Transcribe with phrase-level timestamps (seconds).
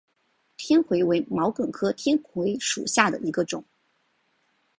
[0.57, 3.63] 天葵为毛茛科天葵属下的一个种。